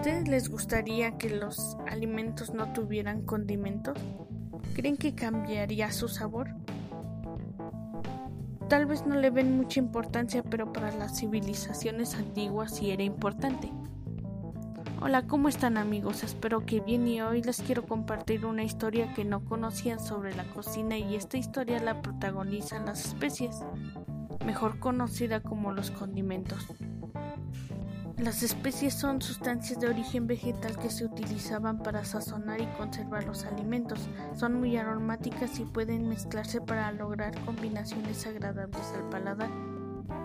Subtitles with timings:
[0.00, 3.98] ustedes les gustaría que los alimentos no tuvieran condimentos?
[4.72, 6.48] ¿Creen que cambiaría su sabor?
[8.70, 13.70] Tal vez no le ven mucha importancia, pero para las civilizaciones antiguas sí era importante.
[15.02, 16.24] Hola, ¿cómo están amigos?
[16.24, 20.44] Espero que bien y hoy les quiero compartir una historia que no conocían sobre la
[20.44, 23.54] cocina y esta historia la protagonizan las especies,
[24.46, 26.68] mejor conocida como los condimentos.
[28.22, 33.46] Las especies son sustancias de origen vegetal que se utilizaban para sazonar y conservar los
[33.46, 34.10] alimentos.
[34.34, 39.48] Son muy aromáticas y pueden mezclarse para lograr combinaciones agradables al paladar.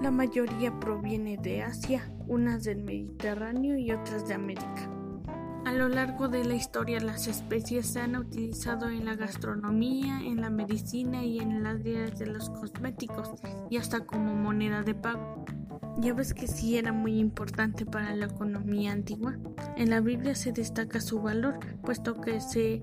[0.00, 4.88] La mayoría proviene de Asia, unas del Mediterráneo y otras de América.
[5.66, 10.40] A lo largo de la historia las especies se han utilizado en la gastronomía, en
[10.40, 13.32] la medicina y en las áreas de los cosméticos
[13.68, 15.44] y hasta como moneda de pago.
[16.00, 19.36] Ya ves que sí era muy importante para la economía antigua.
[19.76, 22.82] En la Biblia se destaca su valor, puesto que se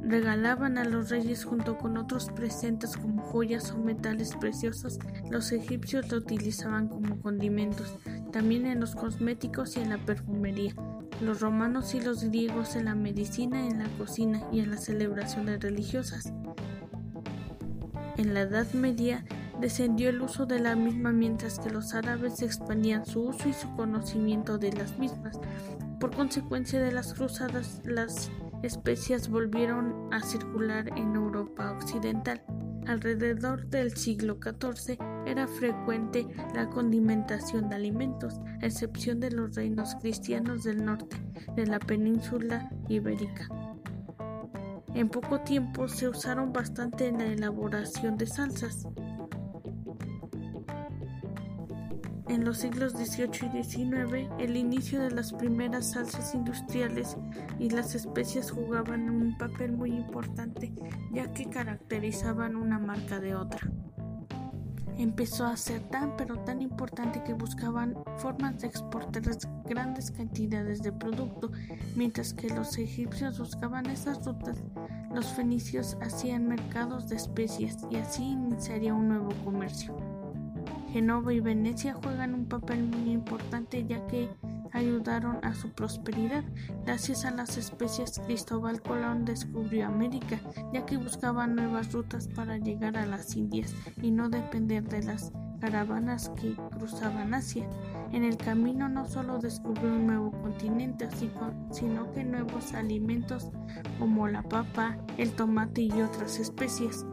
[0.00, 4.98] regalaban a los reyes junto con otros presentes como joyas o metales preciosos.
[5.30, 7.92] Los egipcios lo utilizaban como condimentos,
[8.32, 10.74] también en los cosméticos y en la perfumería.
[11.20, 15.60] Los romanos y los griegos en la medicina, en la cocina y en las celebraciones
[15.60, 16.32] religiosas.
[18.16, 19.26] En la Edad Media
[19.60, 23.74] descendió el uso de la misma mientras que los árabes expandían su uso y su
[23.74, 25.38] conocimiento de las mismas.
[26.00, 28.30] Por consecuencia de las cruzadas, las
[28.62, 32.42] especias volvieron a circular en Europa occidental.
[32.86, 39.96] Alrededor del siglo XIV era frecuente la condimentación de alimentos, a excepción de los reinos
[39.96, 41.16] cristianos del norte
[41.56, 43.48] de la península ibérica.
[44.94, 48.86] En poco tiempo se usaron bastante en la elaboración de salsas.
[52.28, 57.16] En los siglos XVIII y XIX, el inicio de las primeras salsas industriales
[57.60, 60.72] y las especias jugaban un papel muy importante,
[61.12, 63.70] ya que caracterizaban una marca de otra.
[64.98, 69.22] Empezó a ser tan pero tan importante que buscaban formas de exportar
[69.64, 71.52] grandes cantidades de producto,
[71.94, 74.64] mientras que los egipcios buscaban esas rutas,
[75.14, 79.94] los fenicios hacían mercados de especies y así iniciaría un nuevo comercio.
[80.96, 84.30] Genova y Venecia juegan un papel muy importante ya que
[84.72, 86.42] ayudaron a su prosperidad.
[86.86, 90.40] Gracias a las especies, Cristóbal Colón descubrió América,
[90.72, 95.32] ya que buscaba nuevas rutas para llegar a las Indias y no depender de las
[95.60, 97.68] caravanas que cruzaban Asia.
[98.12, 101.10] En el camino no solo descubrió un nuevo continente,
[101.72, 103.50] sino que nuevos alimentos
[103.98, 107.04] como la papa, el tomate y otras especies.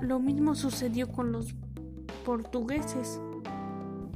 [0.00, 1.56] Lo mismo sucedió con los
[2.28, 3.22] portugueses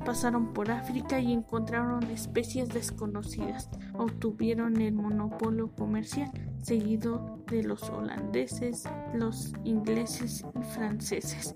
[0.05, 3.71] pasaron por África y encontraron especies desconocidas.
[3.95, 6.31] Obtuvieron el monopolio comercial,
[6.61, 8.84] seguido de los holandeses,
[9.15, 11.55] los ingleses y franceses,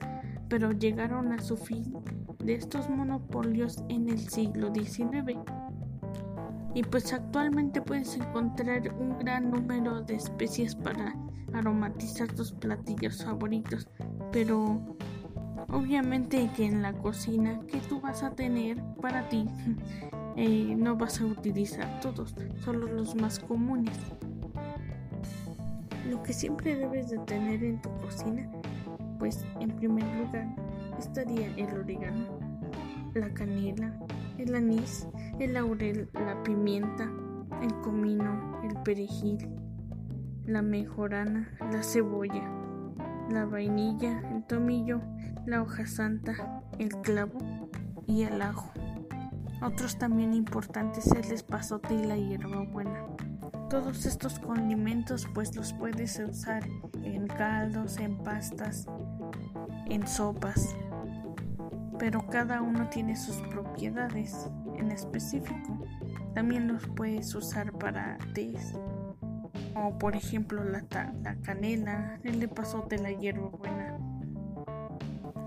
[0.49, 1.93] pero llegaron a su fin
[2.39, 5.39] de estos monopolios en el siglo XIX.
[6.73, 11.15] Y pues actualmente puedes encontrar un gran número de especies para
[11.53, 13.91] aromatizar tus platillos favoritos,
[14.33, 14.97] pero
[15.69, 19.47] Obviamente que en la cocina que tú vas a tener para ti
[20.37, 23.97] eh, no vas a utilizar todos, solo los más comunes.
[26.11, 28.49] Lo que siempre debes de tener en tu cocina,
[29.19, 30.47] pues en primer lugar
[30.99, 32.27] estaría el orégano,
[33.15, 33.93] la canela,
[34.39, 35.09] el anís,
[35.41, 37.11] el laurel, la pimienta,
[37.63, 39.49] el comino, el perejil,
[40.45, 42.49] la mejorana, la cebolla,
[43.31, 45.01] la vainilla, el tomillo,
[45.47, 47.39] la hoja santa, el clavo
[48.07, 48.73] y el ajo.
[49.63, 53.05] Otros también importantes es el espazote y la hierbabuena.
[53.71, 56.65] Todos estos condimentos pues los puedes usar
[57.03, 58.87] en caldos, en pastas,
[59.89, 60.77] en sopas,
[61.99, 65.85] pero cada uno tiene sus propiedades en específico.
[66.35, 68.75] También los puedes usar para tés
[69.77, 70.83] como por ejemplo la,
[71.23, 73.99] la canela, el de pasote, la hierbabuena,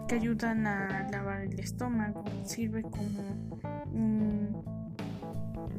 [0.07, 3.49] que ayudan a lavar el estómago, sirve como
[3.91, 4.63] un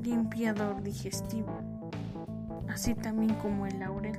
[0.02, 1.60] limpiador digestivo,
[2.68, 4.18] así también como el laurel.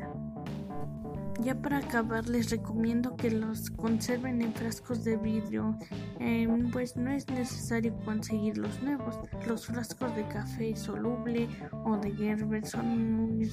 [1.41, 5.77] Ya para acabar les recomiendo que los conserven en frascos de vidrio,
[6.19, 9.19] em, pues no es necesario conseguir los nuevos.
[9.45, 11.49] Los frascos de café soluble
[11.83, 13.49] o de Gerber son muy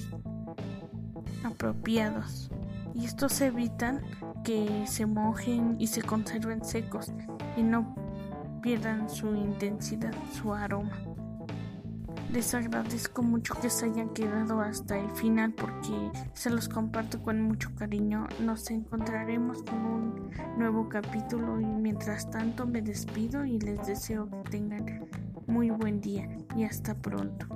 [1.43, 2.49] apropiados
[2.93, 4.01] y estos evitan
[4.43, 7.11] que se mojen y se conserven secos
[7.55, 7.95] y no
[8.61, 10.97] pierdan su intensidad, su aroma.
[12.31, 17.41] Les agradezco mucho que se hayan quedado hasta el final porque se los comparto con
[17.41, 18.27] mucho cariño.
[18.39, 24.49] Nos encontraremos con un nuevo capítulo y mientras tanto me despido y les deseo que
[24.51, 25.07] tengan
[25.47, 27.47] muy buen día y hasta pronto.